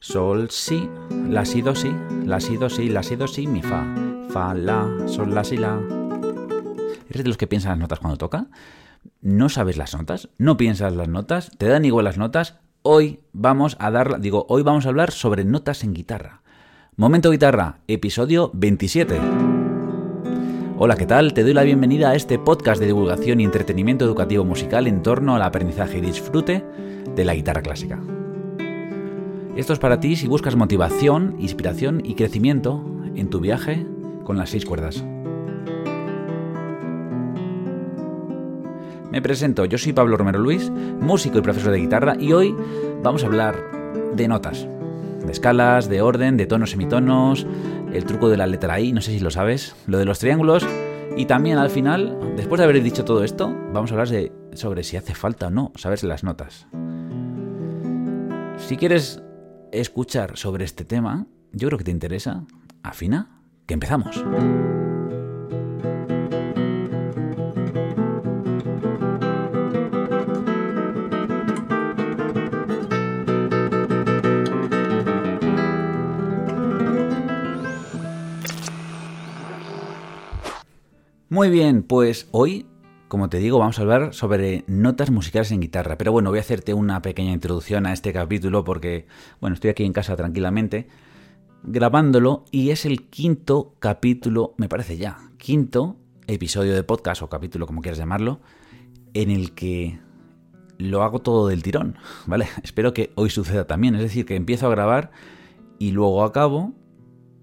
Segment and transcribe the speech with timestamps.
[0.00, 0.88] sol, si,
[1.28, 1.90] la, si, do, si,
[2.24, 3.84] la, si, do, si, la, si, do, si, mi, fa,
[4.30, 5.80] fa, la, sol, la, si, la.
[7.08, 8.46] ¿Eres de los que piensan las notas cuando toca?
[9.20, 10.28] ¿No sabes las notas?
[10.38, 11.50] ¿No piensas las notas?
[11.58, 12.56] ¿Te dan igual las notas?
[12.82, 16.42] Hoy vamos a digo, hoy vamos a hablar sobre notas en guitarra.
[16.96, 19.18] Momento Guitarra, episodio 27.
[20.78, 21.32] Hola, ¿qué tal?
[21.34, 25.34] Te doy la bienvenida a este podcast de divulgación y entretenimiento educativo musical en torno
[25.34, 26.64] al aprendizaje y disfrute
[27.14, 27.98] de la guitarra clásica.
[29.56, 33.86] Esto es para ti si buscas motivación, inspiración y crecimiento en tu viaje
[34.22, 35.02] con las seis cuerdas.
[39.10, 42.54] Me presento, yo soy Pablo Romero Luis, músico y profesor de guitarra, y hoy
[43.02, 43.56] vamos a hablar
[44.14, 44.68] de notas,
[45.24, 47.46] de escalas, de orden, de tonos, semitonos,
[47.94, 50.66] el truco de la letra I, no sé si lo sabes, lo de los triángulos,
[51.16, 54.82] y también al final, después de haber dicho todo esto, vamos a hablar de, sobre
[54.82, 56.66] si hace falta o no saberse las notas.
[58.58, 59.22] Si quieres
[59.80, 62.44] escuchar sobre este tema, yo creo que te interesa,
[62.82, 64.24] afina, que empezamos.
[81.28, 82.66] Muy bien, pues hoy,
[83.08, 85.96] como te digo, vamos a hablar sobre notas musicales en guitarra.
[85.96, 89.06] Pero bueno, voy a hacerte una pequeña introducción a este capítulo porque,
[89.40, 90.88] bueno, estoy aquí en casa tranquilamente
[91.66, 97.66] grabándolo y es el quinto capítulo, me parece ya, quinto episodio de podcast o capítulo,
[97.66, 98.40] como quieras llamarlo,
[99.14, 99.98] en el que
[100.78, 102.46] lo hago todo del tirón, ¿vale?
[102.62, 105.10] Espero que hoy suceda también, es decir, que empiezo a grabar
[105.78, 106.72] y luego acabo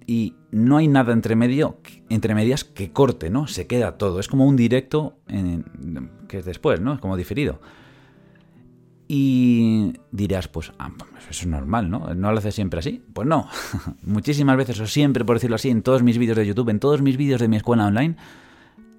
[0.07, 1.77] y no hay nada entre medio,
[2.09, 3.47] entre medias que corte, ¿no?
[3.47, 4.19] Se queda todo.
[4.19, 5.17] Es como un directo
[6.27, 6.93] que es después, ¿no?
[6.93, 7.59] Es como diferido.
[9.07, 12.13] Y dirás, pues, ah, pues, eso es normal, ¿no?
[12.15, 13.03] ¿No lo haces siempre así?
[13.13, 13.47] Pues no.
[14.03, 17.01] Muchísimas veces, o siempre, por decirlo así, en todos mis vídeos de YouTube, en todos
[17.01, 18.15] mis vídeos de mi escuela online,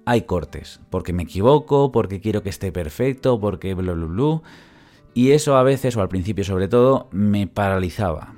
[0.05, 0.79] hay cortes.
[0.89, 4.41] Porque me equivoco, porque quiero que esté perfecto, porque bla, bla, bla.
[5.13, 8.35] Y eso a veces, o al principio sobre todo, me paralizaba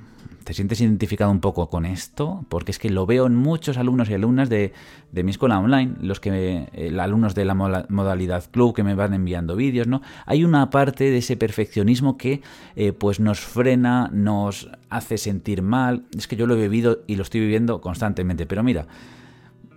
[0.48, 2.46] ¿Te sientes identificado un poco con esto?
[2.48, 4.72] Porque es que lo veo en muchos alumnos y alumnas de,
[5.12, 9.56] mi escuela online, los que eh, alumnos de la modalidad club que me van enviando
[9.56, 10.00] vídeos, ¿no?
[10.24, 12.40] Hay una parte de ese perfeccionismo que
[12.76, 16.06] eh, pues nos frena, nos hace sentir mal.
[16.16, 18.46] Es que yo lo he vivido y lo estoy viviendo constantemente.
[18.46, 18.86] Pero mira,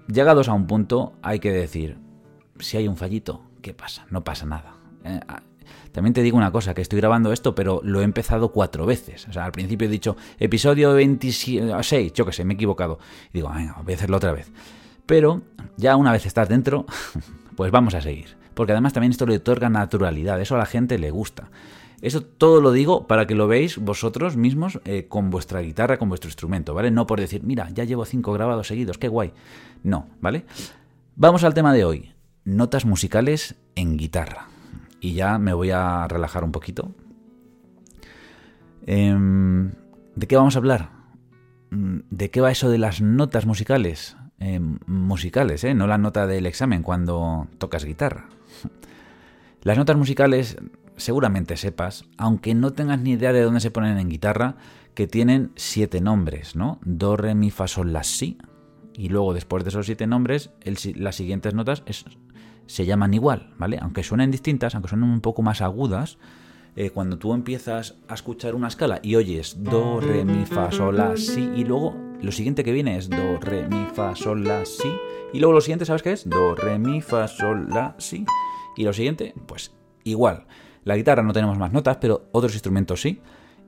[0.08, 1.98] llegados a un punto hay que decir,
[2.60, 4.06] si hay un fallito, ¿qué pasa?
[4.10, 4.76] No pasa nada.
[5.04, 5.20] Eh,
[5.92, 9.28] también te digo una cosa, que estoy grabando esto, pero lo he empezado cuatro veces.
[9.28, 13.00] O sea, al principio he dicho episodio 26, yo qué sé, me he equivocado.
[13.30, 14.52] Y digo, venga, voy a hacerlo otra vez.
[15.06, 15.42] Pero
[15.78, 16.86] ya una vez estás dentro,
[17.56, 18.38] pues vamos a seguir.
[18.54, 21.50] Porque además también esto le otorga naturalidad, eso a la gente le gusta.
[22.02, 26.10] Eso todo lo digo para que lo veáis vosotros mismos eh, con vuestra guitarra, con
[26.10, 26.90] vuestro instrumento, ¿vale?
[26.90, 29.34] No por decir, mira, ya llevo cinco grabados seguidos, qué guay.
[29.84, 30.46] No, ¿vale?
[31.16, 32.12] Vamos al tema de hoy.
[32.44, 34.51] Notas musicales en guitarra
[35.02, 36.94] y ya me voy a relajar un poquito.
[38.86, 39.72] Em,
[40.16, 40.92] ¿De qué vamos a hablar?
[41.72, 44.16] Mm, ¿De qué va eso de las notas musicales?
[44.40, 45.74] Em, musicales, ¿eh?
[45.74, 48.30] no la nota del examen cuando tocas guitarra.
[49.64, 50.58] Las notas musicales
[50.98, 54.56] seguramente sepas, aunque no tengas ni idea de dónde se ponen en guitarra,
[54.96, 56.80] que tienen siete nombres, ¿no?
[56.84, 58.40] Do, re, mi, fa, sol, la, si.
[58.96, 60.50] Y luego, después de esos siete nombres,
[60.96, 62.06] las siguientes notas es
[62.72, 63.78] se llaman igual, ¿vale?
[63.82, 66.18] Aunque suenen distintas, aunque suenen un poco más agudas,
[66.78, 70.96] eh, cuando tú empiezas a escuchar una escala y oyes do, re, mi, fa, sol,
[70.96, 74.66] la, si, y luego lo siguiente que viene es do, re, mi, fa, sol, la,
[74.66, 74.90] si,
[75.34, 76.30] y luego lo siguiente, ¿sabes qué es?
[76.30, 78.26] Do, re, mi, fa, sol, la, si,
[78.78, 79.74] y lo siguiente, pues
[80.06, 80.46] igual.
[80.86, 83.20] La guitarra no tenemos más notas, pero otros instrumentos sí,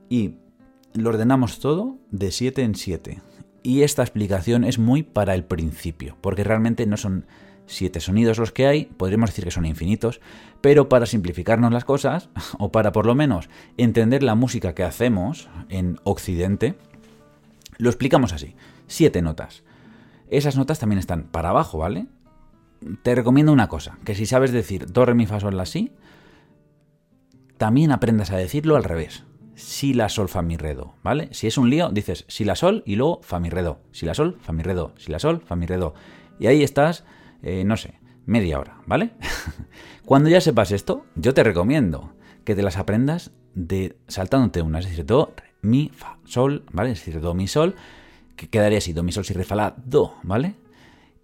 [0.08, 0.36] y
[0.94, 3.20] lo ordenamos todo de 7 en 7.
[3.62, 7.26] Y esta explicación es muy para el principio, porque realmente no son
[7.66, 10.20] siete sonidos los que hay, podríamos decir que son infinitos,
[10.60, 15.48] pero para simplificarnos las cosas, o para por lo menos entender la música que hacemos
[15.68, 16.76] en Occidente,
[17.78, 18.54] lo explicamos así.
[18.86, 19.64] Siete notas.
[20.28, 22.06] Esas notas también están para abajo, ¿vale?
[23.02, 25.92] Te recomiendo una cosa, que si sabes decir do, re, mi, fa, sol, la, si,
[27.56, 29.24] también aprendas a decirlo al revés.
[29.54, 31.28] Si, la, sol, fa, mi, re, do, ¿vale?
[31.32, 33.80] Si es un lío, dices si, la, sol y luego fa, mi, re, do.
[33.92, 34.92] Si, la, sol, fa, mi, re, do.
[34.98, 35.94] Si, la, sol, fa, mi, re, do.
[36.38, 37.04] Y ahí estás
[37.44, 39.10] eh, no sé, media hora, ¿vale?
[40.04, 42.14] Cuando ya sepas esto, yo te recomiendo
[42.44, 46.90] que te las aprendas de saltándote una, es decir, do, mi, fa, sol, ¿vale?
[46.90, 47.74] Es decir, do, mi, sol,
[48.36, 50.54] que quedaría así, do, mi, sol, si, re, fa, la, do, ¿vale?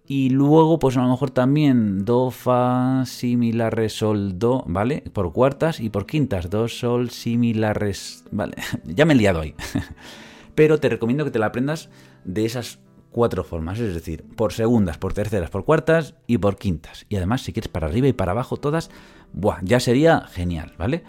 [0.07, 4.63] Y luego, pues a lo mejor también do, fa, si, mi, la, re, sol, do,
[4.67, 5.03] ¿vale?
[5.13, 7.93] Por cuartas y por quintas, do, sol, si, mi, la, re,
[8.31, 8.55] ¿vale?
[8.85, 9.55] ya me he liado ahí.
[10.55, 11.89] Pero te recomiendo que te la aprendas
[12.25, 12.79] de esas
[13.11, 17.05] cuatro formas, es decir, por segundas, por terceras, por cuartas y por quintas.
[17.09, 18.89] Y además, si quieres para arriba y para abajo todas,
[19.33, 21.03] buah, ya sería genial, ¿vale?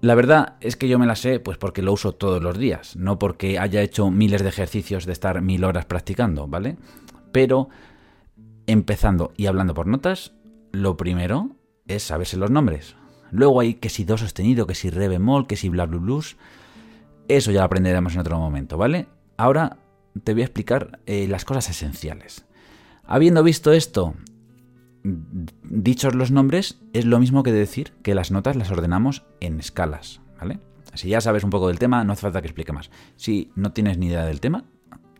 [0.00, 2.96] La verdad es que yo me la sé pues porque lo uso todos los días,
[2.96, 6.76] no porque haya hecho miles de ejercicios de estar mil horas practicando, ¿vale?
[7.30, 7.68] Pero
[8.66, 10.32] empezando y hablando por notas,
[10.72, 11.50] lo primero
[11.86, 12.96] es saberse los nombres.
[13.30, 16.36] Luego hay que si do sostenido, que si re bemol, que si bla bla blues.
[17.28, 19.06] Eso ya lo aprenderemos en otro momento, ¿vale?
[19.36, 19.78] Ahora
[20.24, 22.44] te voy a explicar eh, las cosas esenciales.
[23.04, 24.14] Habiendo visto esto,
[25.02, 30.20] dichos los nombres, es lo mismo que decir que las notas las ordenamos en escalas,
[30.38, 30.60] ¿vale?
[30.94, 32.90] Si ya sabes un poco del tema, no hace falta que explique más.
[33.16, 34.64] Si no tienes ni idea del tema,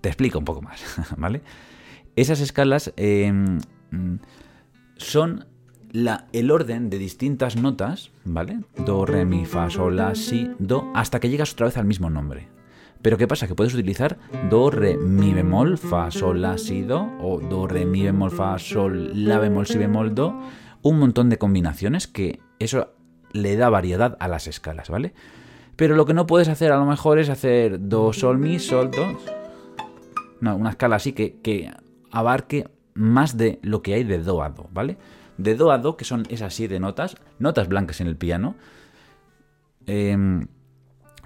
[0.00, 0.82] te explico un poco más,
[1.16, 1.42] ¿vale?
[2.14, 3.58] Esas escalas em,
[4.96, 5.46] son
[6.32, 8.60] el orden de distintas notas, ¿vale?
[8.76, 12.10] Do, re, mi, fa, sol, la, si, do, hasta que llegas otra vez al mismo
[12.10, 12.48] nombre.
[13.02, 13.48] Pero ¿qué pasa?
[13.48, 14.16] Que puedes utilizar
[14.48, 18.58] do, re, mi bemol, fa, sol, la, si, do, o do, re, mi bemol, fa,
[18.58, 20.40] sol, la bemol, si bemol, do,
[20.82, 22.94] un montón de combinaciones que eso
[23.32, 25.14] le da variedad a las escalas, ¿vale?
[25.74, 28.90] Pero lo que no puedes hacer a lo mejor es hacer do, sol, mi, sol,
[28.92, 29.18] do.
[30.40, 31.72] No, una escala así que, que
[32.12, 34.96] abarque más de lo que hay de do a do, ¿vale?
[35.38, 38.54] De do a do, que son esas siete notas, notas blancas en el piano,
[39.86, 40.46] em,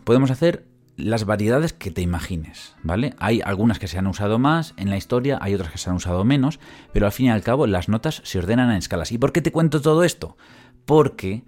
[0.04, 0.64] podemos hacer
[0.96, 3.14] las variedades que te imagines, ¿vale?
[3.18, 5.96] Hay algunas que se han usado más en la historia, hay otras que se han
[5.96, 6.58] usado menos,
[6.92, 9.12] pero al fin y al cabo las notas se ordenan en escalas.
[9.12, 10.36] ¿Y por qué te cuento todo esto?
[10.86, 11.44] Porque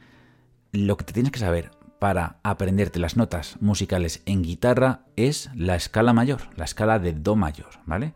[0.73, 5.77] lo que te tienes que saber para aprenderte las notas musicales en guitarra es la
[5.77, 8.15] escala mayor, la escala de Do mayor, ¿vale?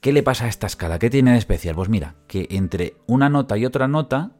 [0.00, 0.98] ¿Qué le pasa a esta escala?
[0.98, 1.74] ¿Qué tiene de especial?
[1.74, 4.32] Pues mira, que entre una nota y otra nota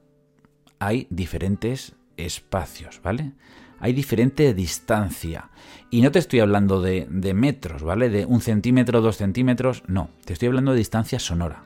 [0.78, 3.32] hay diferentes espacios, ¿vale?
[3.80, 5.50] Hay diferente distancia.
[5.90, 8.10] Y no te estoy hablando de, metros, ¿vale?
[8.10, 10.10] De un centímetro, dos centímetros, no.
[10.24, 11.62] Te estoy hablando de distancia sonora.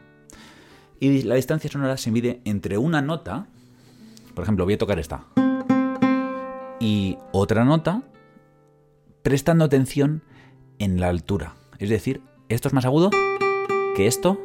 [1.01, 3.47] Y la distancia sonora se mide entre una nota,
[4.35, 5.25] por ejemplo, voy a tocar esta,
[6.79, 8.03] y otra nota,
[9.23, 10.23] prestando atención
[10.79, 11.55] en la altura.
[11.79, 13.11] Es decir, esto es más agudo
[13.97, 14.39] que esto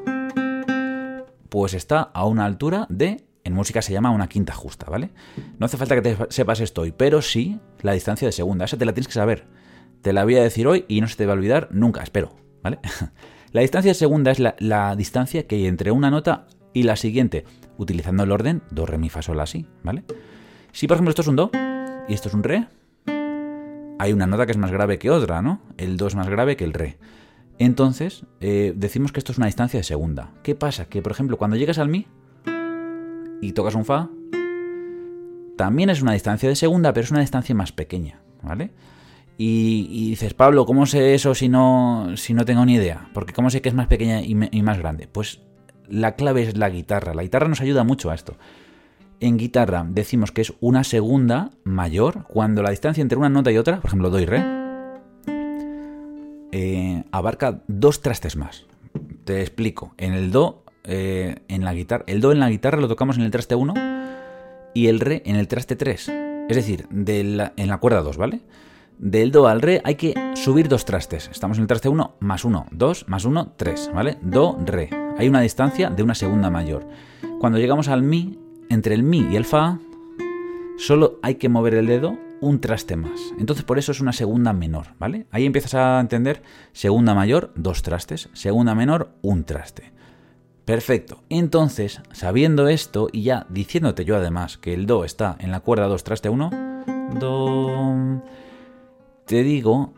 [1.50, 5.10] pues está a una altura de, en música se llama una quinta justa, ¿vale?
[5.58, 8.78] No hace falta que te sepas esto hoy, pero sí la distancia de segunda, esa
[8.78, 9.46] te la tienes que saber.
[10.02, 12.36] Te la voy a decir hoy y no se te va a olvidar nunca, espero,
[12.62, 12.80] ¿vale?
[13.54, 17.46] la distancia de segunda es la, distancia que hay entre una nota y la siguiente,
[17.78, 20.04] utilizando el orden do, re, mi, fa, sol, así, ¿vale?
[20.74, 21.50] Si por ejemplo esto es un do
[22.08, 22.68] y esto es un re,
[23.98, 25.62] hay una nota que es más grave que otra, ¿no?
[25.78, 26.98] El do es más grave que el re.
[27.60, 30.34] Entonces, eh, decimos que esto es una distancia de segunda.
[30.44, 30.86] ¿Qué pasa?
[30.86, 32.06] Que, por ejemplo, cuando llegas al mi
[33.42, 34.10] y tocas un fa,
[35.58, 38.72] también es una distancia de segunda, pero es una distancia más pequeña, ¿vale?
[39.40, 43.10] Y, dices, Pablo, ¿cómo sé eso si no, si no tengo ni idea?
[43.14, 45.08] Porque ¿cómo sé que es más pequeña y, más grande?
[45.08, 45.42] Pues
[45.88, 47.14] la clave es la guitarra.
[47.14, 48.36] La guitarra nos ayuda mucho a esto.
[49.20, 53.58] En guitarra decimos que es una segunda mayor cuando la distancia entre una nota y
[53.58, 54.44] otra, por ejemplo, do y re,
[56.52, 58.66] eh, abarca dos trastes más.
[59.24, 59.94] Te explico.
[59.98, 63.24] En el Do, eh, en la guitarra, el Do en la guitarra lo tocamos en
[63.24, 63.74] el traste 1
[64.74, 66.12] y el Re en el traste 3.
[66.50, 68.42] Es decir, en la cuerda 2, ¿vale?
[68.98, 71.30] Del Do al Re hay que subir dos trastes.
[71.32, 74.18] Estamos en el traste 1 más 1, 2 más 1, 3, ¿vale?
[74.22, 74.90] Do, Re.
[75.18, 76.88] Hay una distancia de una segunda mayor.
[77.40, 79.80] Cuando llegamos al Mi, entre el Mi y el Fa,
[80.78, 83.34] solo hay que mover el dedo un traste más.
[83.40, 85.28] Entonces por eso es una segunda menor, ¿vale?
[85.32, 89.92] Ahí empiezas a entender segunda mayor, dos trastes, segunda menor, un traste.
[90.68, 91.24] Perfecto.
[91.30, 95.88] Entonces, sabiendo esto y ya diciéndote yo además que el Do está en la cuerda
[95.88, 96.50] 2 traste 1,
[97.22, 98.22] Do,
[99.26, 99.94] te digo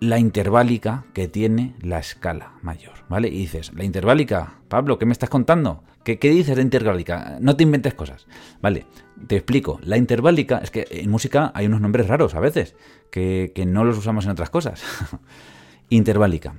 [0.00, 3.28] la interválica que tiene la escala mayor, ¿vale?
[3.28, 5.84] Y dices, la interválica, Pablo, ¿qué me estás contando?
[6.02, 7.36] ¿Qué, dices de interválica?
[7.38, 8.26] No te inventes cosas.
[8.62, 8.86] Vale,
[9.26, 9.80] te explico.
[9.82, 12.74] La interválica, es que en música hay unos nombres raros a veces,
[13.10, 14.82] que, que no los usamos en otras cosas.
[15.90, 16.54] interválica.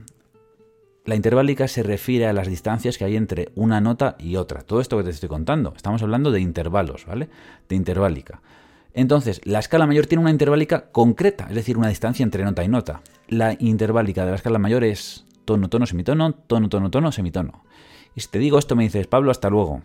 [1.04, 4.62] La interválica se refiere a las distancias que hay entre una nota y otra.
[4.62, 5.74] Todo esto que te estoy contando.
[5.76, 7.28] Estamos hablando de intervalos, ¿vale?
[7.68, 8.42] De interválica.
[8.94, 12.68] Entonces, la escala mayor tiene una interválica concreta, es decir, una distancia entre nota y
[12.68, 13.02] nota.
[13.28, 17.64] La interválica de la escala mayor es tono, tono, semitono, tono, tono, tono, semitono.
[18.16, 19.82] Y si te digo esto me dices, Pablo, hasta luego.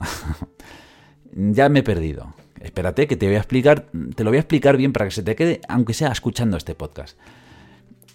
[1.32, 2.34] ya me he perdido.
[2.60, 5.22] Espérate que te voy a explicar, te lo voy a explicar bien para que se
[5.22, 7.16] te quede, aunque sea escuchando este podcast.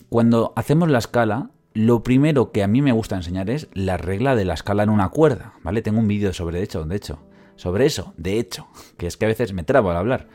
[0.09, 4.35] Cuando hacemos la escala, lo primero que a mí me gusta enseñar es la regla
[4.35, 5.81] de la escala en una cuerda, ¿vale?
[5.81, 7.19] Tengo un vídeo sobre hecho, de hecho,
[7.55, 10.27] sobre eso, de hecho, que es que a veces me trabo al hablar.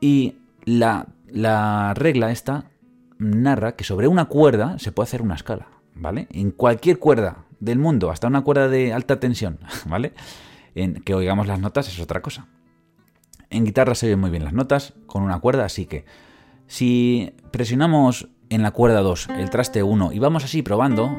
[0.00, 2.70] Y la, la regla esta
[3.18, 6.28] narra que sobre una cuerda se puede hacer una escala, ¿vale?
[6.30, 10.12] En cualquier cuerda del mundo, hasta una cuerda de alta tensión, ¿vale?
[10.74, 12.46] En que oigamos las notas es otra cosa.
[13.50, 16.04] En guitarra se oyen muy bien las notas con una cuerda, así que
[16.66, 21.10] si presionamos en la cuerda 2 el traste 1 y vamos así probando...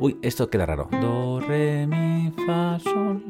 [0.00, 0.88] Uy, esto queda raro.
[0.92, 3.24] Do, re, mi, fa, sol.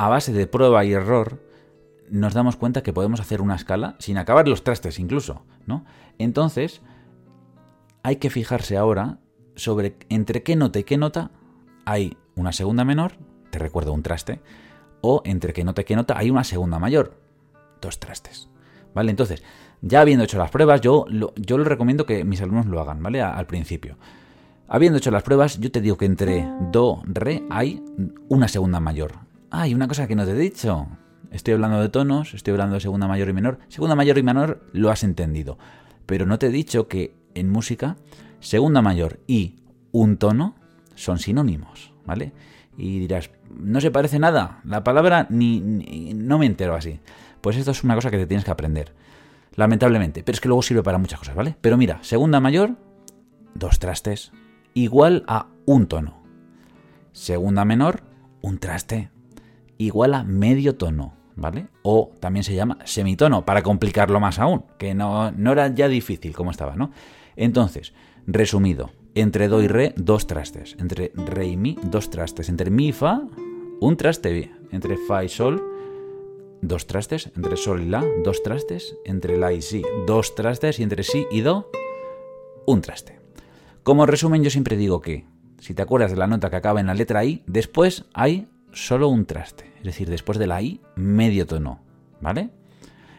[0.00, 1.40] A base de prueba y error,
[2.10, 5.84] nos damos cuenta que podemos hacer una escala sin acabar los trastes incluso, ¿no?
[6.18, 6.82] Entonces,
[8.02, 9.18] hay que fijarse ahora
[9.54, 11.30] sobre entre qué nota y qué nota
[11.84, 13.12] hay una segunda menor,
[13.50, 14.40] te recuerdo un traste,
[15.00, 17.20] o entre qué nota y qué nota hay una segunda mayor,
[17.80, 18.48] dos trastes.
[18.92, 19.10] ¿Vale?
[19.10, 19.42] Entonces,
[19.86, 21.04] ya habiendo hecho las pruebas, yo,
[21.36, 23.20] yo les recomiendo que mis alumnos lo hagan, ¿vale?
[23.20, 23.96] al principio.
[24.66, 27.84] Habiendo hecho las pruebas, yo te digo que entre Do, Re hay
[28.28, 29.12] una segunda mayor.
[29.50, 30.86] Hay una cosa que no te he dicho.
[31.30, 33.58] Estoy hablando de tonos, estoy hablando de segunda mayor y menor.
[33.68, 35.58] Segunda mayor y menor lo has entendido.
[36.06, 37.96] Pero no te he dicho que en música,
[38.40, 39.56] segunda mayor y
[39.92, 40.54] un tono
[40.94, 42.32] son sinónimos, ¿vale?
[42.78, 47.00] Y dirás, no se parece nada, la palabra ni, no me entero así.
[47.42, 48.92] Pues esto es una cosa que te tienes que aprender,
[49.56, 51.56] lamentablemente, pero es que luego sirve para muchas cosas, ¿vale?
[51.60, 52.76] Pero mira, segunda mayor,
[53.54, 54.32] dos trastes,
[54.74, 56.22] igual a un tono.
[57.12, 58.02] Segunda menor,
[58.42, 59.10] un traste,
[59.78, 61.14] igual a medio tono.
[61.36, 61.66] ¿vale?
[61.82, 66.34] O también se llama semitono, para complicarlo más aún, que no, no era ya difícil
[66.34, 66.92] como estaba, ¿no?
[67.36, 67.92] Entonces,
[68.26, 70.76] resumido, entre do y re, dos trastes.
[70.78, 72.48] Entre re y mi, dos trastes.
[72.48, 73.22] Entre mi y fa,
[73.80, 74.52] un traste.
[74.70, 75.62] Entre fa y sol,
[76.68, 77.30] dos trastes.
[77.36, 78.96] Entre sol y la, dos trastes.
[79.04, 80.78] Entre la y si, dos trastes.
[80.78, 81.70] Y entre si y do,
[82.66, 83.20] un traste.
[83.82, 85.26] Como resumen, yo siempre digo que,
[85.58, 89.08] si te acuerdas de la nota que acaba en la letra I, después hay solo
[89.08, 89.72] un traste.
[89.78, 91.80] Es decir, después de la I, medio tono.
[92.20, 92.50] ¿Vale?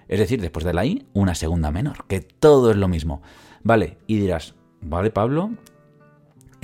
[0.08, 3.22] Es decir, después de la I, una segunda menor, que todo es lo mismo.
[3.64, 5.52] Vale, y dirás, vale Pablo,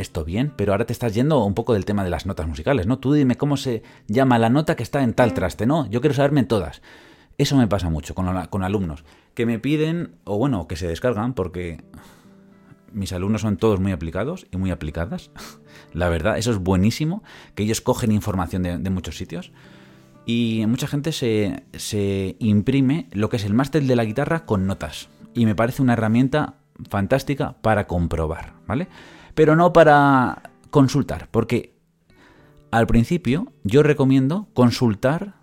[0.01, 2.88] esto bien, pero ahora te estás yendo un poco del tema de las notas musicales,
[2.88, 3.00] ¿no?
[3.00, 5.89] Tú dime cómo se llama la nota que está en tal traste, ¿no?
[5.89, 6.81] Yo quiero saberme todas.
[7.38, 9.03] Eso me pasa mucho con, con alumnos,
[9.34, 11.84] que me piden, o bueno, que se descargan, porque
[12.93, 15.31] mis alumnos son todos muy aplicados y muy aplicadas.
[15.93, 17.24] La verdad, eso es buenísimo,
[17.55, 19.51] que ellos cogen información de, muchos sitios.
[20.25, 24.67] Y mucha gente se, se, imprime lo que es el máster de la guitarra con
[24.67, 25.10] notas.
[25.34, 26.55] Y me parece una herramienta
[26.89, 28.88] fantástica para comprobar, ¿vale?
[29.34, 31.76] Pero no para consultar, porque
[32.72, 35.36] al principio yo recomiendo consultar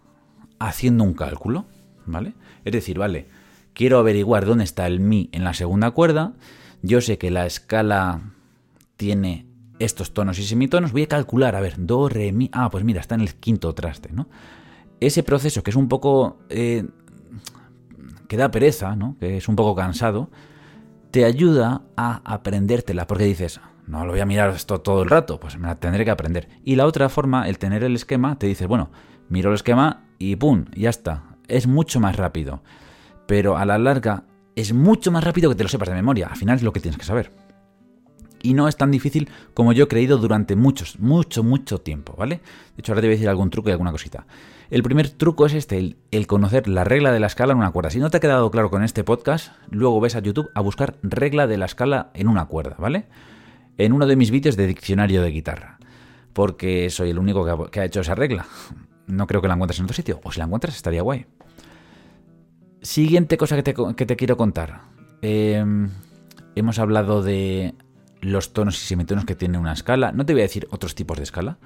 [0.59, 1.67] haciendo un cálculo,
[2.07, 2.35] ¿vale?
[2.65, 3.29] Es decir, vale,
[3.75, 6.33] quiero averiguar dónde está el mi en la segunda cuerda,
[6.83, 8.33] yo sé que la escala
[8.97, 9.47] tiene
[9.79, 13.01] estos tonos y semitonos, voy a calcular, a ver, do, re, mi, ah, pues mira,
[13.01, 14.29] está en el quinto traste, ¿no?
[15.01, 16.39] Ese proceso que es un poco...
[16.49, 16.85] Eh,
[18.29, 19.17] que da pereza, ¿no?
[19.19, 20.29] Que es un poco cansado,
[21.11, 25.41] te ayuda a aprendértela, porque dices, no lo voy a mirar esto todo el rato,
[25.41, 26.49] pues me la tendré que aprender.
[26.63, 28.91] Y la otra forma, el tener el esquema, te dices, bueno,
[29.31, 30.67] miro el esquema y ¡pum!
[30.75, 31.25] Ya está.
[31.49, 32.63] Es mucho más rápido.
[33.27, 36.29] Pero a la larga es mucho más rápido que te lo sepas de memoria.
[36.29, 37.33] Al final es lo que tienes que saber.
[38.43, 42.37] Y no es tan difícil como yo he creído durante muchos, mucho, mucho tiempo, ¿vale?
[42.77, 44.27] De hecho, ahora te voy a decir algún truco y alguna cosita.
[44.71, 47.91] El primer truco es este, el, conocer la regla de la escala en una cuerda.
[47.91, 50.99] Si no te ha quedado claro con este podcast, luego ves a YouTube a buscar
[51.03, 53.07] regla de la escala en una cuerda, ¿vale?
[53.79, 55.79] En uno de mis vídeos de diccionario de guitarra.
[56.33, 58.47] Porque soy el único que ha, hecho esa regla.
[59.07, 60.21] No creo que la encuentres en otro sitio.
[60.25, 61.27] O si la encuentras estaría guay.
[62.83, 64.83] Siguiente cosa que te, quiero contar.
[65.23, 65.89] Em,
[66.55, 67.75] hemos hablado de
[68.21, 70.13] los tonos y semitonos que tiene una escala.
[70.13, 71.59] No te voy a decir otros tipos de escala.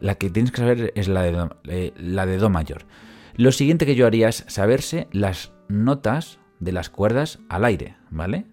[0.00, 2.84] La que tienes que saber es la de, do, eh, la de Do mayor.
[3.36, 8.46] Lo siguiente que yo haría es saberse las notas de las cuerdas al aire, ¿vale?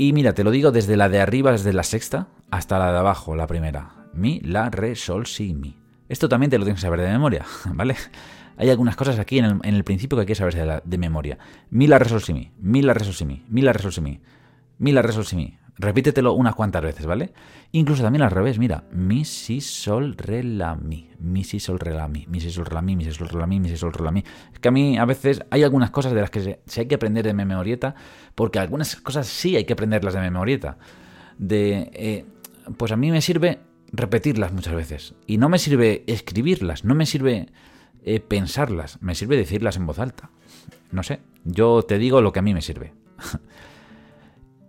[0.00, 2.96] Y mira, te lo digo desde la de arriba, desde la sexta, hasta la de
[2.96, 4.08] abajo, la primera.
[4.14, 5.76] Mi, la, re, sol, si, mi.
[6.08, 7.96] Esto también te lo tienes que saber de memoria, ¿vale?
[8.56, 11.36] hay algunas cosas aquí en el, principio que hay que saber de, memoria.
[11.68, 13.82] Mi la re sol si mi, mi la re sol si mi, mi la re
[13.82, 14.22] sol si mi,
[14.78, 15.58] mi la re sol si mi.
[15.80, 17.32] Repítetelo unas cuantas veces, ¿vale?
[17.72, 21.94] Incluso también al revés, mira, mi si sol re la mi, mi si sol re
[21.94, 23.92] la mi, mi si sol re la mi, mi si sol re la mi, sol
[23.94, 24.24] re.
[24.52, 26.96] Es que a mí a veces hay algunas cosas de las que se, hay que
[26.96, 27.94] aprender de memorieta,
[28.34, 30.76] porque algunas cosas sí hay que aprenderlas de memorieta.
[31.38, 32.26] De, eh,
[32.76, 33.60] pues a mí me sirve
[33.90, 37.48] repetirlas muchas veces y no me sirve escribirlas, no me sirve
[38.04, 40.28] eh, pensarlas, me sirve decirlas en voz alta.
[40.92, 42.92] No sé, yo te digo lo que a mí me sirve.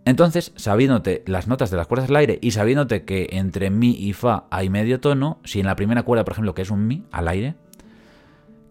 [0.05, 4.13] Entonces, sabiéndote las notas de las cuerdas del aire y sabiéndote que entre mi y
[4.13, 7.03] fa hay medio tono, si en la primera cuerda, por ejemplo, que es un mi
[7.11, 7.55] al aire,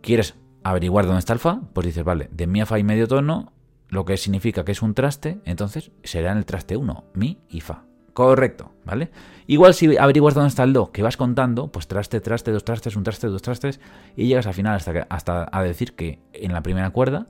[0.01, 0.35] quieres
[0.65, 3.53] averiguar dónde está el fa, pues dices, vale, de mi a fa hay medio tono,
[3.89, 7.61] lo que significa que es un traste, entonces será en el traste 1, mi y
[7.61, 7.85] fa.
[8.13, 9.11] Correcto, ¿vale?
[9.47, 12.97] Igual si averiguas dónde está el do, que vas contando, pues traste, traste, dos trastes,
[12.97, 13.81] un traste, dos trastes,
[14.17, 17.29] y llegas al final hasta, hasta a decir que en la primera cuerda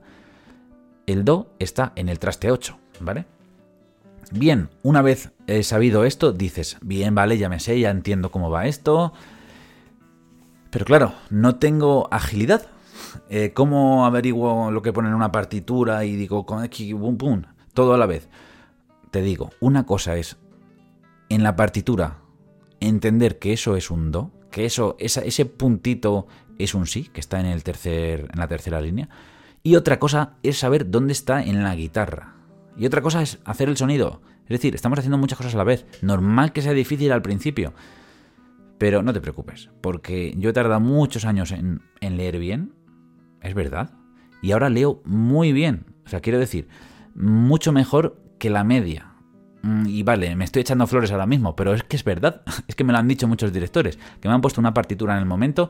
[1.05, 3.25] el do está en el traste 8, ¿vale?
[4.31, 5.31] Bien, una vez
[5.63, 9.13] sabido esto, dices, bien, vale, ya me sé, ya entiendo cómo va esto.
[10.71, 12.65] Pero claro, no tengo agilidad.
[13.29, 17.41] Eh, ¿Cómo averiguo lo que pone en una partitura y digo, pum, pum,
[17.73, 18.29] todo a la vez?
[19.11, 20.37] Te digo, una cosa es
[21.29, 22.19] en la partitura
[22.79, 27.39] entender que eso es un do, que eso, ese puntito es un sí, que está
[27.39, 29.09] en, el tercer, en la tercera línea.
[29.63, 32.35] Y otra cosa es saber dónde está en la guitarra.
[32.77, 34.21] Y otra cosa es hacer el sonido.
[34.43, 35.85] Es decir, estamos haciendo muchas cosas a la vez.
[36.01, 37.73] Normal que sea difícil al principio.
[38.77, 42.73] Pero no te preocupes, porque yo he tardado muchos años en, leer bien.
[43.41, 43.93] Es verdad.
[44.41, 45.85] Y ahora leo muy bien.
[46.05, 46.67] O sea, quiero decir,
[47.13, 49.13] mucho mejor que la media.
[49.61, 52.41] Mm, y vale, me estoy echando flores ahora mismo, pero es que es verdad.
[52.67, 55.19] Es que me lo han dicho muchos directores, que me han puesto una partitura en
[55.19, 55.69] el momento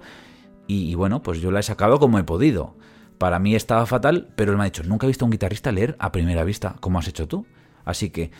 [0.67, 2.77] y, y bueno, pues yo la he sacado como he podido.
[3.21, 5.71] Para mí estaba fatal, pero él me ha dicho, nunca he visto a un guitarrista
[5.71, 7.45] leer a primera vista, como has hecho tú.
[7.85, 8.31] Así que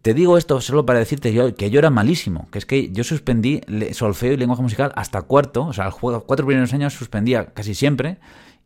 [0.00, 3.60] te digo esto solo para decirte que yo era malísimo, que es que yo suspendí
[3.92, 8.18] solfeo y lenguaje musical hasta cuarto, o sea, los cuatro primeros años suspendía casi siempre,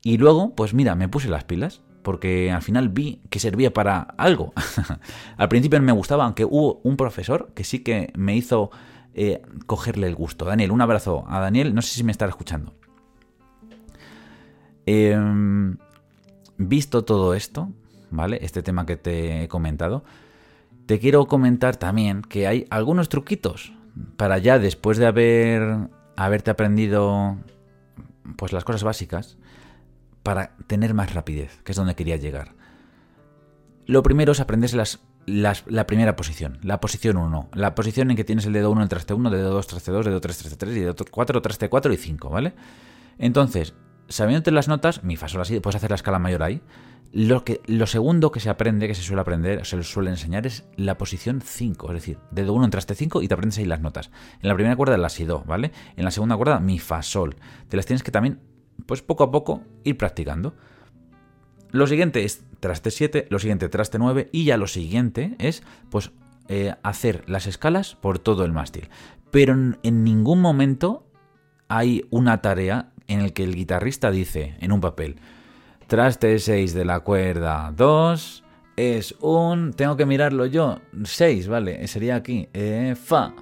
[0.05, 3.99] y luego, pues mira, me puse las pilas, porque al final vi que servía para
[4.19, 4.53] algo.
[5.37, 8.71] al principio no me gustaba, aunque hubo un profesor que sí que me hizo
[9.13, 10.45] eh, cogerle el gusto.
[10.45, 12.75] Daniel, un abrazo a Daniel, no sé si me está escuchando.
[14.87, 15.79] Em,
[16.59, 17.71] visto todo esto,
[18.11, 18.39] ¿vale?
[18.43, 20.05] Este tema que te he comentado,
[20.87, 23.73] te quiero comentar también que hay algunos truquitos
[24.17, 27.37] para ya después de haber haberte aprendido
[28.37, 29.37] pues las cosas básicas
[30.23, 32.55] para tener más rapidez, que es donde quería llegar.
[33.87, 38.25] Lo primero es aprenderse las, la primera posición, la posición 1, la posición en que
[38.25, 40.57] tienes el dedo 1 en el traste 1, dedo 2 traste 2, dedo 3 traste
[40.57, 42.55] 3 y dedo 4 traste 4 y 5, ¿vale?
[43.19, 43.75] Entonces,
[44.13, 46.61] sabiéndote las notas, mi fa sol así, puedes hacer la escala mayor ahí.
[47.13, 50.65] Lo, que, lo segundo que se aprende, que se suele aprender, se suele enseñar es
[50.77, 53.81] la posición 5, es decir, dedo 1 en traste 5 y te aprendes ahí las
[53.81, 54.11] notas.
[54.41, 55.73] En la primera cuerda la si do, ¿vale?
[55.97, 57.37] En la segunda cuerda mi fa sol.
[57.69, 58.41] Te las tienes que también,
[58.87, 60.55] pues poco a poco, ir practicando.
[61.71, 66.13] Lo siguiente es traste 7, lo siguiente traste 9 y ya lo siguiente es, pues,
[66.49, 68.89] eh, hacer las escalas por todo el mástil.
[69.31, 71.07] Pero en ningún momento
[71.69, 75.17] hay una tarea en el que el guitarrista dice en un papel,
[75.87, 78.45] traste 6 de la cuerda 2
[78.77, 81.87] es un, tengo que mirarlo yo, 6, ¿vale?
[81.89, 83.35] Sería aquí, eh, fa,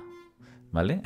[0.72, 1.02] ¿vale?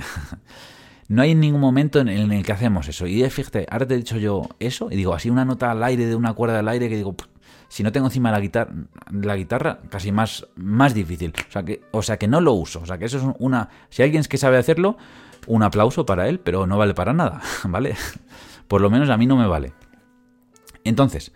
[1.09, 3.07] no hay ningún momento en el que hacemos eso.
[3.07, 6.07] Y fíjate, ahora te he dicho yo eso y digo así una nota al aire
[6.07, 7.15] de una cuerda al aire que digo,
[7.69, 8.73] si no tengo encima la guitarra,
[9.11, 11.33] la guitarra casi más, más difícil.
[11.49, 12.81] O sea, que, o sea que no lo uso.
[12.81, 13.69] O sea que eso es una...
[13.91, 14.97] Si alguien es que sabe hacerlo,
[15.47, 17.97] un aplauso para él, pero no vale para nada, ¿vale?
[18.69, 19.73] Por lo menos a mí no me vale.
[20.85, 21.33] Entonces,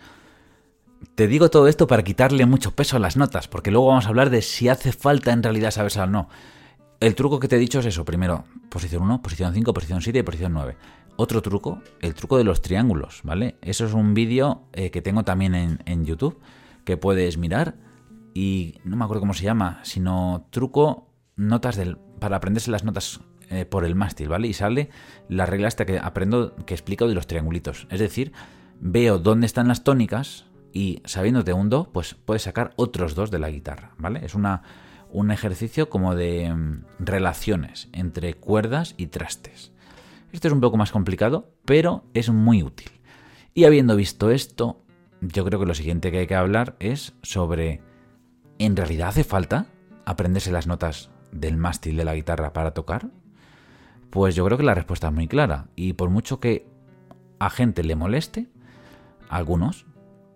[1.15, 4.09] te digo todo esto para quitarle mucho peso a las notas, porque luego vamos a
[4.09, 6.29] hablar de si hace falta en realidad saberse o no.
[7.01, 10.19] El truco que te he dicho es eso, primero, posición 1, posición 5, posición 7
[10.19, 10.77] y posición 9.
[11.17, 13.57] Otro truco, el truco de los triángulos, ¿vale?
[13.63, 16.41] Eso es un vídeo eh, que tengo también en, en, YouTube,
[16.85, 17.77] que puedes mirar
[18.35, 23.21] y no me acuerdo cómo se llama, sino truco notas del, para aprenderse las notas
[23.51, 24.49] eh, por el mástil, ¿vale?
[24.49, 24.91] Y sale
[25.29, 27.87] la regla hasta que aprendo, que explico de los triangulitos.
[27.91, 28.33] Es decir,
[28.81, 33.39] veo dónde están las tónicas y sabiéndote un do, pues puedes sacar otros dos de
[33.39, 34.25] la guitarra, ¿vale?
[34.25, 34.63] Es una,
[35.11, 39.73] un ejercicio como de mm, relaciones entre cuerdas y trastes.
[40.33, 42.91] Esto es un poco más complicado, pero es muy útil.
[43.55, 44.85] Y habiendo visto esto,
[45.21, 47.81] yo creo que lo siguiente que hay que hablar es sobre,
[48.59, 49.67] ¿en realidad hace falta
[50.05, 53.09] aprenderse las notas del mástil de la guitarra para tocar?
[54.11, 55.67] Pues yo creo que la respuesta es muy clara.
[55.77, 56.67] Y por mucho que
[57.39, 58.49] a gente le moleste,
[59.29, 59.87] algunos,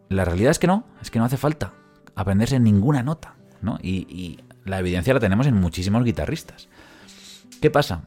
[0.09, 1.73] la realidad es que no, es que no hace falta
[2.15, 3.35] aprenderse ninguna nota.
[3.61, 3.79] ¿no?
[3.83, 6.69] Y, la evidencia la tenemos en muchísimos guitarristas.
[7.61, 8.05] ¿Qué pasa?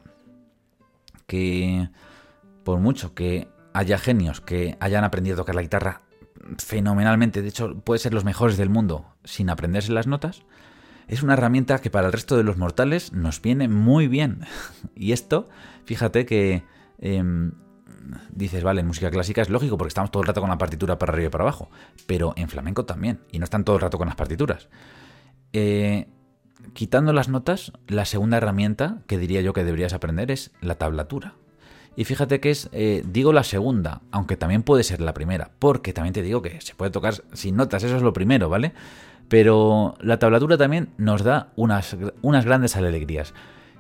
[1.27, 1.89] Que
[2.63, 6.03] por mucho que haya genios que hayan aprendido a tocar la guitarra
[6.57, 10.43] fenomenalmente, de hecho puede ser los mejores del mundo sin aprenderse las notas,
[11.07, 14.41] es una herramienta que para el resto de los mortales nos viene muy bien.
[14.95, 15.49] Y esto,
[15.85, 16.63] fíjate que
[16.99, 17.51] em,
[18.31, 20.97] dices, vale, en música clásica es lógico porque estamos todo el rato con la partitura
[20.97, 21.69] para arriba y para abajo,
[22.07, 24.69] pero en flamenco también, y no están todo el rato con las partituras.
[25.53, 26.07] Eh,
[26.73, 31.35] quitando las notas, la segunda herramienta que diría yo que deberías aprender es la tablatura.
[31.97, 35.93] Y fíjate que es, eh, digo la segunda, aunque también puede ser la primera, porque
[35.93, 38.73] también te digo que se puede tocar sin notas, eso es lo primero, ¿vale?
[39.27, 43.33] Pero la tablatura también nos da unas, unas grandes alegrías.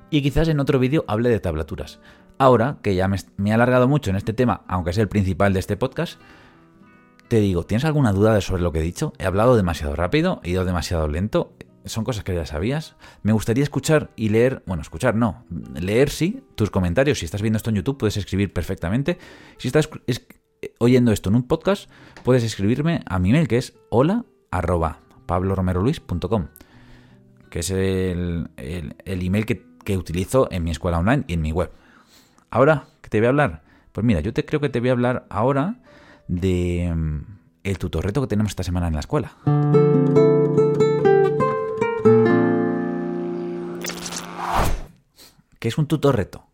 [0.09, 1.99] Y quizás en otro vídeo hable de tablaturas.
[2.37, 5.59] Ahora, que ya me, he alargado mucho en este tema, aunque es el principal de
[5.59, 6.19] este podcast,
[7.27, 9.13] te digo, ¿tienes alguna duda sobre lo que he dicho?
[9.17, 10.41] ¿He hablado demasiado rápido?
[10.43, 11.53] ¿He ido demasiado lento?
[11.85, 12.95] son cosas que ya sabías.
[13.23, 15.45] Me gustaría escuchar y leer, bueno, escuchar no,
[15.79, 17.19] leer sí, tus comentarios.
[17.19, 19.17] Si estás viendo esto en YouTube, puedes escribir perfectamente.
[19.57, 19.89] Si estás
[20.79, 21.89] oyendo esto en un podcast,
[22.23, 26.47] puedes escribirme a mi mail que es hola arroba pabloromeroluis.com,
[27.49, 31.51] que es el, el, email que, que, utilizo en mi escuela online y en mi
[31.51, 31.71] web.
[32.49, 33.63] Ahora, ¿qué te voy a hablar?
[33.91, 35.79] Pues mira, yo te creo que te voy a hablar ahora
[36.27, 37.21] de mm,
[37.63, 39.33] el tutorreto que tenemos esta semana en la escuela.
[45.59, 46.45] ¿Qué es un tutor reto?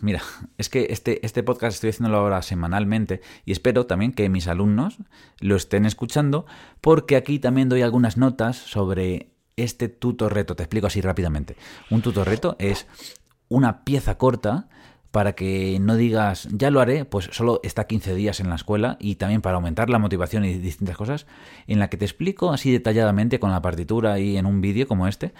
[0.00, 0.22] Mira,
[0.58, 4.98] es que este, este podcast estoy haciéndolo ahora semanalmente y espero también que mis alumnos
[5.40, 6.46] lo estén escuchando
[6.80, 10.56] porque aquí también doy algunas notas sobre este tutor reto.
[10.56, 11.56] Te explico así rápidamente.
[11.90, 12.86] Un tutor reto es
[13.48, 14.68] una pieza corta
[15.10, 18.96] para que no digas, ya lo haré, pues solo está 15 días en la escuela
[19.00, 21.26] y también para aumentar la motivación y distintas cosas,
[21.66, 25.08] en la que te explico así detalladamente con la partitura y en un vídeo como
[25.08, 25.32] este,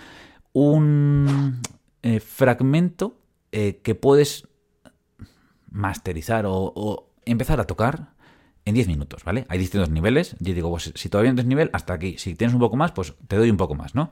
[0.52, 1.60] un
[2.02, 3.18] eh, fragmento
[3.52, 4.48] eh, que puedes
[5.70, 8.14] masterizar o, empezar a tocar
[8.64, 9.46] en 10 minutos, ¿vale?
[9.48, 10.36] Hay distintos niveles.
[10.40, 12.18] Yo digo, pues si todavía no tienes nivel, hasta aquí.
[12.18, 14.10] Si tienes un poco más, pues te doy un poco más, ¿no?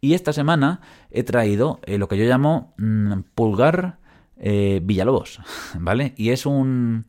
[0.00, 3.98] Y esta semana he traído eh, lo que yo llamo mm, pulgar
[4.36, 5.40] eh, Villalobos,
[5.78, 6.14] ¿vale?
[6.16, 7.06] Y es un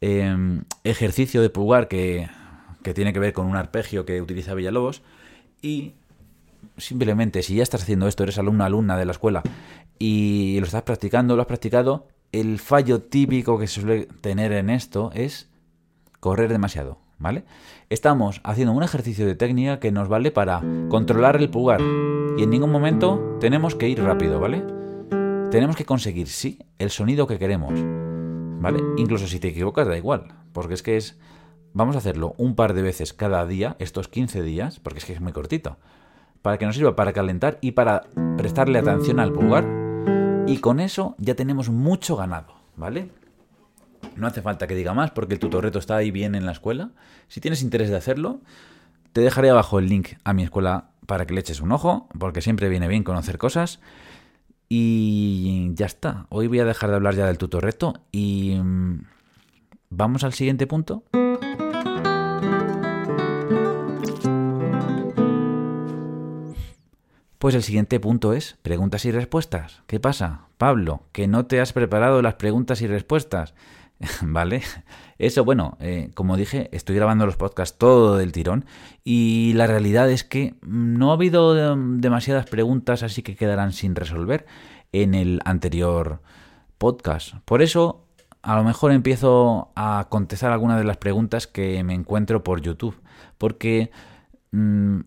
[0.00, 2.28] em, ejercicio de pulgar que,
[2.82, 5.02] que tiene que ver con un arpegio que utiliza Villalobos
[5.62, 5.94] y
[6.76, 9.42] simplemente si ya estás haciendo esto, eres alumna, alumna de la escuela
[9.98, 14.70] y lo estás practicando, lo has practicado, el fallo típico que se suele tener en
[14.70, 15.48] esto es
[16.20, 17.44] correr demasiado, ¿vale?
[17.90, 21.80] Estamos haciendo un ejercicio de técnica que nos vale para controlar el pulgar
[22.36, 24.64] y en ningún momento tenemos que ir rápido, ¿vale?
[25.50, 27.72] Tenemos que conseguir, sí, el sonido que queremos,
[28.60, 28.82] ¿vale?
[28.96, 31.18] Incluso si te equivocas da igual, porque es que es...
[31.76, 35.12] Vamos a hacerlo un par de veces cada día, estos 15 días, porque es que
[35.12, 35.76] es muy cortito,
[36.44, 38.02] para que nos sirva para calentar y para
[38.36, 39.64] prestarle atención al pulgar
[40.46, 43.08] y con eso ya tenemos mucho ganado, ¿vale?
[44.16, 46.90] No hace falta que diga más porque el tutorreto está ahí bien en la escuela.
[47.28, 48.42] Si tienes interés de hacerlo,
[49.14, 52.42] te dejaré abajo el link a mi escuela para que le eches un ojo, porque
[52.42, 53.80] siempre viene bien conocer cosas.
[54.68, 56.26] Y ya está.
[56.28, 59.06] Hoy voy a dejar de hablar ya del tutorreto y mm,
[59.88, 61.04] vamos al siguiente punto.
[67.44, 69.82] Pues el siguiente punto es preguntas y respuestas.
[69.86, 71.02] ¿Qué pasa, Pablo?
[71.12, 73.52] Que no te has preparado las preguntas y respuestas.
[74.22, 74.62] ¿Vale?
[75.18, 78.64] Eso, bueno, eh, como dije, estoy grabando los podcasts todo del tirón
[79.04, 84.46] y la realidad es que no ha habido demasiadas preguntas así que quedarán sin resolver
[84.92, 86.22] en el anterior
[86.78, 87.34] podcast.
[87.44, 88.06] Por eso,
[88.40, 92.98] a lo mejor empiezo a contestar algunas de las preguntas que me encuentro por YouTube.
[93.36, 93.90] Porque
[94.50, 95.00] mm,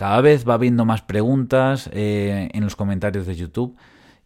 [0.00, 3.76] cada vez va habiendo más preguntas eh, en los comentarios de YouTube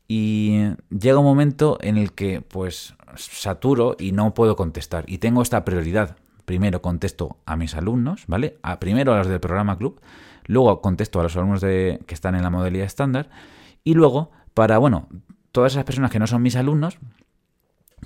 [0.06, 5.42] y llega un momento en el que pues saturo y no puedo contestar y tengo
[5.42, 6.16] esta prioridad.
[6.44, 8.56] Primero contesto a mis alumnos, ¿vale?
[8.78, 10.00] Primero a los del programa club,
[10.46, 13.28] luego contesto a los alumnos de, que están en la modalidad estándar
[13.82, 15.08] y luego para, bueno,
[15.50, 16.98] todas esas personas que no son mis alumnos,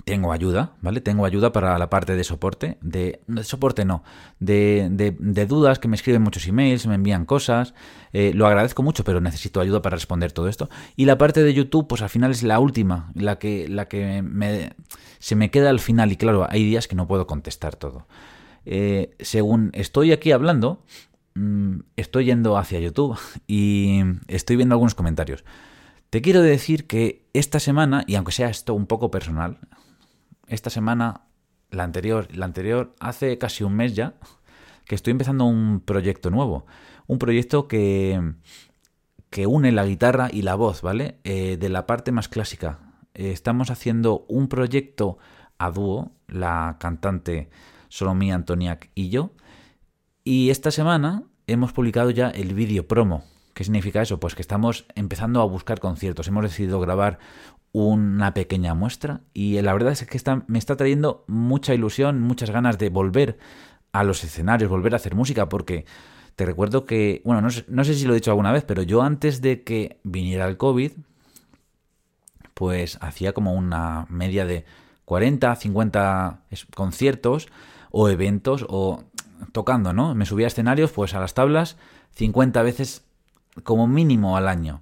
[0.05, 1.01] tengo ayuda, ¿vale?
[1.01, 4.03] Tengo ayuda para la parte de soporte, de, de soporte no,
[4.39, 7.73] de, de, dudas que me escriben muchos emails, me envían cosas,
[8.13, 10.69] eh, lo agradezco mucho, pero necesito ayuda para responder todo esto.
[10.95, 14.21] Y la parte de YouTube, pues al final es la última, la que, la que
[14.21, 14.73] me,
[15.19, 18.07] se me queda al final y claro, hay días que no puedo contestar todo.
[18.65, 20.83] Eh, según estoy aquí hablando,
[21.35, 25.43] mm, estoy yendo hacia YouTube y estoy viendo algunos comentarios.
[26.09, 29.59] Te quiero decir que esta semana, y aunque sea esto un poco personal,
[30.47, 31.25] esta semana,
[31.69, 34.15] la anterior, la anterior, hace casi un mes ya,
[34.85, 36.65] que estoy empezando un proyecto nuevo.
[37.05, 38.33] Un proyecto que,
[39.29, 41.19] que une la guitarra y la voz, ¿vale?
[41.23, 42.79] Eh, de la parte más clásica.
[43.13, 45.19] Eh, estamos haciendo un proyecto
[45.59, 47.51] a dúo, la cantante
[47.89, 49.31] Solomía Antoniak y yo.
[50.23, 53.23] Y esta semana hemos publicado ya el vídeo promo.
[53.59, 54.21] ¿Qué significa eso?
[54.21, 56.29] Pues que estamos empezando a buscar conciertos.
[56.29, 57.19] Hemos decidido grabar
[57.73, 62.77] una pequeña muestra y la verdad es que me está trayendo mucha ilusión, muchas ganas
[62.77, 63.37] de volver
[63.91, 65.83] a los escenarios, volver a hacer música, porque
[66.37, 68.81] te recuerdo que, bueno, no sé, no sé si lo he dicho alguna vez, pero
[68.81, 70.93] yo antes de que viniera el COVID,
[72.53, 74.63] pues hacía como una media de
[75.03, 76.43] 40, 50
[76.73, 77.49] conciertos
[77.91, 79.03] o eventos o
[79.51, 80.15] tocando, ¿no?
[80.15, 81.75] Me subía a escenarios, pues a las tablas,
[82.11, 83.03] 50 veces
[83.63, 84.81] como mínimo al año.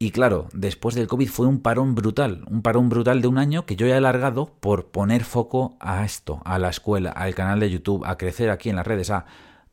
[0.00, 3.66] Y claro, después del COVID fue un parón brutal, un parón brutal de un año
[3.66, 7.70] que yo he alargado por poner foco a esto, a la escuela, al canal de
[7.70, 9.26] YouTube, a crecer aquí en las redes, a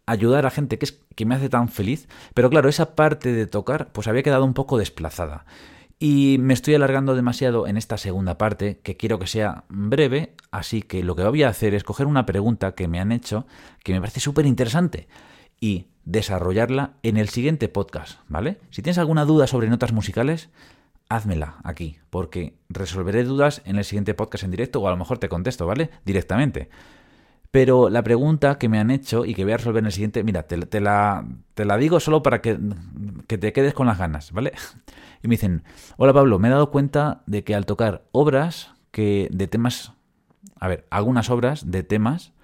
[0.07, 2.07] ayudar a gente que es que me hace tan feliz.
[2.33, 5.45] Pero claro, esa parte de tocar, pues había quedado un poco desplazada.
[5.99, 10.81] Y me estoy alargando demasiado en esta segunda parte, que quiero que sea breve, así
[10.81, 13.45] que lo que voy a hacer es coger una pregunta que me han hecho,
[13.83, 15.07] que me parece súper interesante,
[15.59, 18.59] y desarrollarla en el siguiente podcast, ¿vale?
[18.69, 20.49] Si tienes alguna duda sobre notas musicales,
[21.09, 25.17] házmela aquí, porque resolveré dudas en el siguiente podcast en directo o a lo mejor
[25.17, 25.89] te contesto, ¿vale?
[26.05, 26.69] Directamente.
[27.51, 30.23] Pero la pregunta que me han hecho y que voy a resolver en el siguiente,
[30.23, 32.59] mira, te, la, te la, digo solo para que,
[33.27, 34.53] que te quedes con las ganas, ¿vale?
[35.23, 35.63] Y me dicen,
[35.97, 39.93] hola Pablo, me he dado cuenta de que al tocar obras que de temas,
[40.59, 42.34] a ver, algunas obras de temas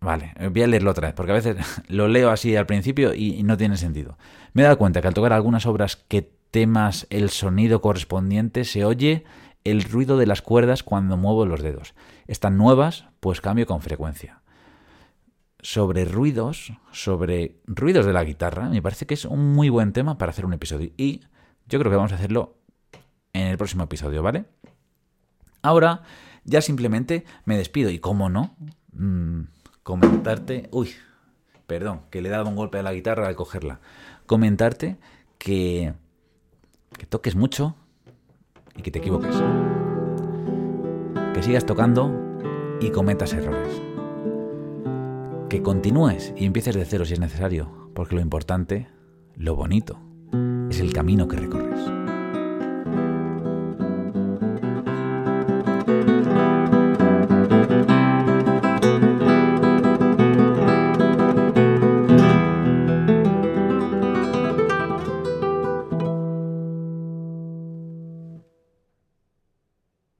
[0.00, 1.56] Vale, voy a leerlo otra vez, porque a veces
[1.88, 4.16] lo leo así al principio y, no tiene sentido.
[4.52, 8.84] Me he dado cuenta que al tocar algunas obras que temas el sonido correspondiente se
[8.84, 9.24] oye
[9.64, 11.94] el ruido de las cuerdas cuando muevo los dedos.
[12.26, 14.40] Están nuevas, pues cambio con frecuencia.
[15.60, 20.16] Sobre ruidos, sobre ruidos de la guitarra, me parece que es un muy buen tema
[20.16, 20.92] para hacer un episodio.
[20.96, 21.22] Y
[21.66, 22.56] yo creo que vamos a hacerlo
[23.32, 24.44] en el próximo episodio, ¿vale?
[25.60, 26.02] Ahora
[26.44, 28.56] ya simplemente me despido y, como no,
[28.92, 29.42] mm,
[29.88, 30.90] comentarte, uy,
[31.66, 33.80] perdón, que le he dado un golpe a la guitarra al cogerla,
[34.26, 34.98] comentarte
[35.38, 35.94] que,
[36.98, 37.74] que toques mucho
[38.76, 39.34] y que te equivoques,
[41.32, 42.12] que sigas tocando
[42.82, 43.80] y cometas errores,
[45.48, 48.88] que continúes y empieces de cero si es necesario, porque lo importante,
[49.36, 49.98] lo bonito,
[50.68, 51.97] es el camino que recorres.